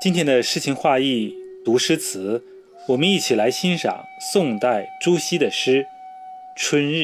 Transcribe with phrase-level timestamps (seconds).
[0.00, 2.42] 今天的诗情画意读诗词，
[2.88, 5.82] 我们一起来欣赏宋代朱熹的诗
[6.56, 6.96] 《春日》。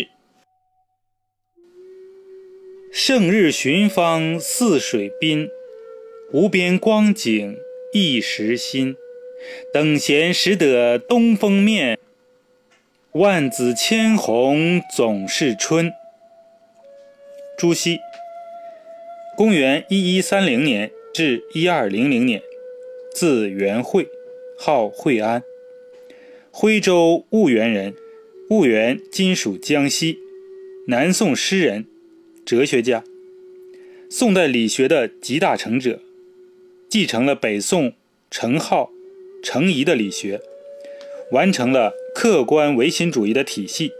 [2.90, 5.46] 胜日寻芳泗水滨，
[6.32, 7.58] 无边光景
[7.92, 8.96] 一时新。
[9.74, 11.98] 等闲识得东风面，
[13.12, 15.92] 万紫千红总是春。
[17.58, 17.98] 朱熹，
[19.36, 22.40] 公元一一三零年至一二零零年。
[23.16, 24.06] 字元惠，
[24.58, 25.42] 号惠安，
[26.50, 27.94] 徽州婺源人。
[28.50, 30.18] 婺源今属江西。
[30.88, 31.86] 南宋诗人、
[32.44, 33.02] 哲学家，
[34.10, 36.00] 宋代理学的集大成者，
[36.90, 37.94] 继承了北宋
[38.30, 38.90] 程颢、
[39.42, 40.42] 程颐的理学，
[41.30, 43.92] 完成了客观唯心主义的体系，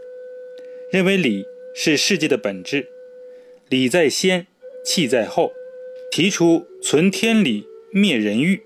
[0.91, 1.43] 认为理
[1.73, 2.85] 是世界的本质，
[3.67, 4.45] 理在先，
[4.85, 5.51] 气在后，
[6.11, 8.61] 提出存天理，灭人欲。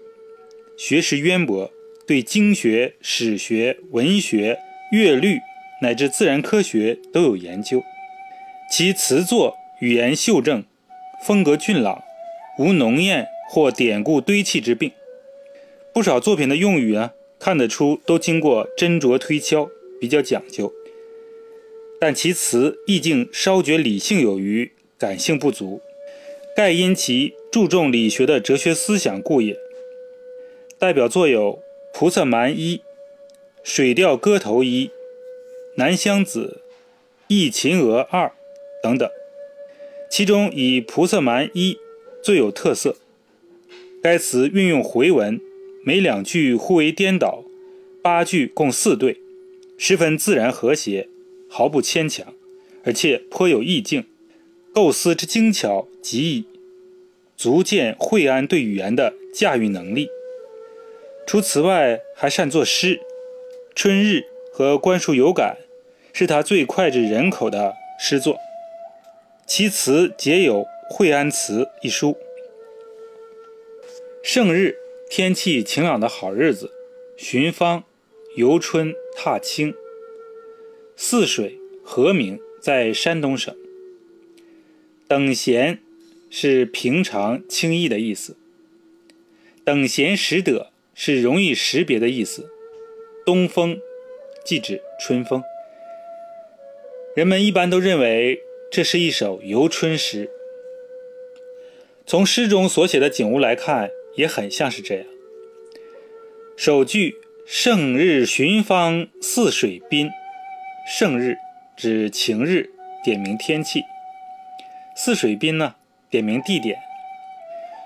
[0.83, 1.71] 学识渊博，
[2.07, 4.57] 对经学、史学、文学、
[4.91, 5.37] 乐律
[5.83, 7.83] 乃至自然科学都有研究。
[8.71, 10.63] 其词作语言秀正，
[11.23, 12.01] 风格俊朗，
[12.57, 14.91] 无浓艳或典故堆砌之病。
[15.93, 20.73] 不少作品的用语呢，看得出都经过斟酌推敲，比较讲究。
[21.99, 25.79] 但其词意境稍觉理性有余，感性不足，
[26.55, 29.55] 盖因其注重理学的哲学思想故也。
[30.81, 31.59] 代表作有
[31.93, 32.77] 《菩萨蛮一》
[33.61, 34.87] 《水调歌头一》
[35.75, 36.57] 《南乡子》
[37.27, 38.25] 《忆秦娥二》
[38.81, 39.07] 等等，
[40.09, 41.73] 其中以《菩萨蛮一》
[42.23, 42.95] 最有特色。
[44.01, 45.39] 该词运用回文，
[45.85, 47.43] 每两句互为颠倒，
[48.01, 49.19] 八句共四对，
[49.77, 51.07] 十分自然和谐，
[51.47, 52.33] 毫不牵强，
[52.83, 54.05] 而且颇有意境，
[54.73, 56.45] 构思之精巧极矣，
[57.37, 60.09] 足见惠安对语言的驾驭能力。
[61.27, 62.97] 除此外，还善作诗，
[63.73, 64.17] 《春日》
[64.51, 65.57] 和《观书有感》
[66.17, 68.37] 是他最脍炙人口的诗作。
[69.47, 72.17] 其词皆有《惠安词》一书。
[74.23, 74.75] 胜日，
[75.09, 76.71] 天气晴朗的好日子，
[77.17, 77.83] 寻芳，
[78.35, 79.73] 游春踏青。
[80.97, 83.55] 泗水，和名，在山东省。
[85.07, 85.79] 等闲，
[86.29, 88.35] 是平常轻易的意思。
[89.63, 90.70] 等闲识得。
[90.93, 92.49] 是容易识别的意思。
[93.25, 93.79] 东风，
[94.43, 95.43] 即指春风。
[97.15, 98.39] 人们一般都认为
[98.71, 100.29] 这是一首游春诗。
[102.05, 105.05] 从诗中所写的景物来看，也很像是这样。
[106.57, 107.15] 首句
[107.45, 110.09] “胜日寻芳泗水滨”，
[110.87, 111.37] 胜日
[111.77, 112.69] 指晴日，
[113.03, 113.81] 点明天气；
[114.95, 115.75] 泗水滨呢，
[116.09, 116.77] 点明地点。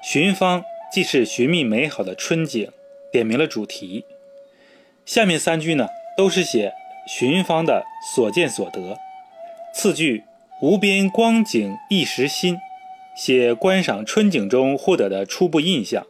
[0.03, 2.71] 寻芳既是寻觅美好的春景。
[3.15, 4.03] 点明了主题。
[5.05, 5.87] 下面三句呢，
[6.17, 6.73] 都是写
[7.07, 8.97] 寻芳的所见所得。
[9.73, 10.25] 次句
[10.61, 12.57] “无边光景一时新”，
[13.15, 16.05] 写观赏春景中获得的初步印象。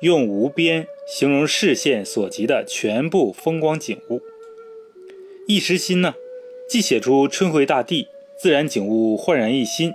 [0.00, 4.22] 用“无边”形容视线所及的全部风光景物。
[5.46, 6.14] 一时新呢，
[6.70, 8.08] 既写出春回大地、
[8.40, 9.92] 自然景物焕然一新，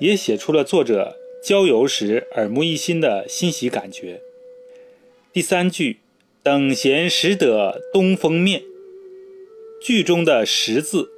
[0.00, 4.20] 也写出了作者郊游时耳目一新的欣喜感觉。
[5.32, 6.00] 第三句
[6.42, 8.64] “等闲识得东风面”，
[9.80, 11.08] 句中的“识”字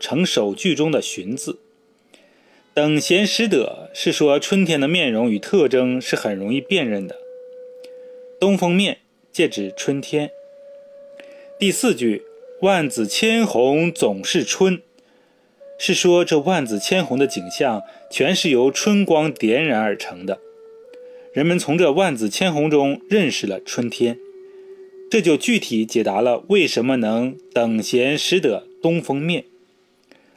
[0.00, 1.60] 成首句中的“寻”字。
[2.74, 7.16] 等闲识得是说春天的面容与特征是很容易辨认的。
[8.40, 8.98] 东风面
[9.30, 10.32] 借指春天。
[11.56, 12.24] 第四句
[12.62, 14.82] “万紫千红总是春”，
[15.78, 20.40] 是说这万紫千红的景象全是由春光点染而成的。
[21.32, 24.18] 人们从这万紫千红中认识了春天，
[25.08, 29.44] 这就具体解答了为什么能等闲识得东风面。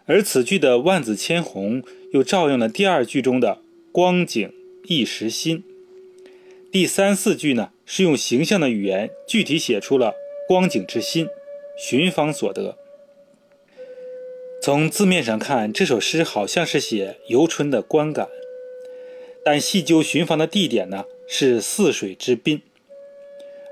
[0.06, 1.82] 而此句的万紫千红
[2.12, 3.60] 又照应了第二句中的
[3.92, 4.54] 光景
[4.86, 5.64] 一时新。
[6.72, 10.14] 第三四句呢，是用形象的语言具体写出了
[10.48, 11.28] 光景之新，
[11.76, 12.78] 寻芳所得。
[14.62, 18.28] 从字面上看，这首诗好像是写游春的观感。
[19.46, 22.62] 但细究寻访的地点呢，是泗水之滨，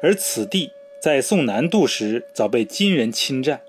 [0.01, 0.69] 而此地
[1.01, 3.61] 在宋南渡时早被金人侵占。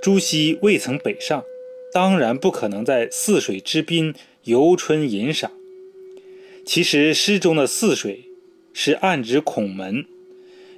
[0.00, 1.44] 朱熹未曾北上，
[1.92, 4.14] 当然不可能在泗水之滨
[4.44, 5.50] 游春吟赏。
[6.64, 8.26] 其实诗中的泗水
[8.72, 10.06] 是暗指孔门，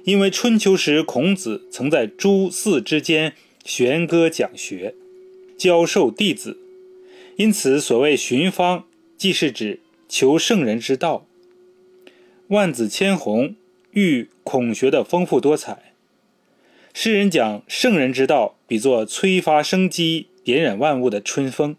[0.03, 4.95] 因为春秋时孔子曾在诸泗之间弦歌讲学，
[5.57, 6.57] 教授弟子，
[7.35, 8.85] 因此所谓寻芳，
[9.15, 9.79] 既是指。
[10.07, 11.27] 求圣人之道，
[12.47, 13.55] 万紫千红
[13.91, 15.93] 喻孔学的丰富多彩。
[16.93, 21.75] 诗人讲圣人之道，比作催发生机、点染万物的春风。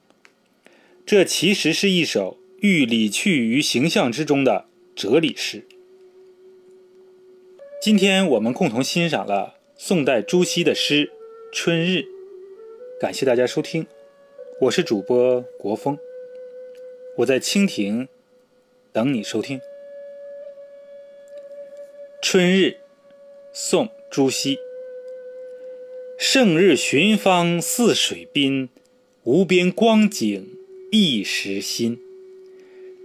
[1.07, 5.67] 这其实是一首寓理趣于形象之中的哲理诗。
[7.81, 11.07] 今天我们共同欣赏了宋代朱熹的诗
[11.51, 11.99] 《春日》，
[13.01, 13.87] 感谢大家收听，
[14.61, 15.97] 我是主播国风，
[17.17, 18.07] 我在蜻蜓
[18.91, 19.59] 等你收听
[22.23, 22.65] 《春日》，
[23.53, 24.57] 宋·朱熹。
[26.19, 28.71] 胜日寻芳泗水滨，
[29.25, 30.49] 无边光景
[30.91, 32.01] 一时新。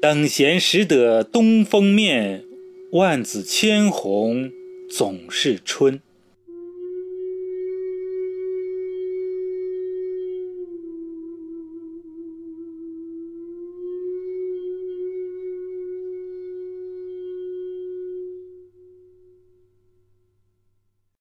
[0.01, 2.45] 等闲识得东风面，
[2.91, 4.51] 万紫千红。
[4.89, 6.01] 总是春。